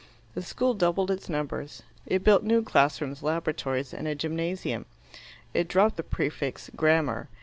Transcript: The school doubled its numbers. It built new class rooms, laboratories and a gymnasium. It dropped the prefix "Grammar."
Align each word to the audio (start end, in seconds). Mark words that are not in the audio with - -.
The 0.33 0.41
school 0.41 0.73
doubled 0.73 1.11
its 1.11 1.29
numbers. 1.29 1.83
It 2.07 2.23
built 2.23 2.41
new 2.41 2.63
class 2.63 2.99
rooms, 2.99 3.21
laboratories 3.21 3.93
and 3.93 4.07
a 4.07 4.15
gymnasium. 4.15 4.87
It 5.53 5.67
dropped 5.67 5.95
the 5.95 6.01
prefix 6.01 6.71
"Grammar." 6.75 7.29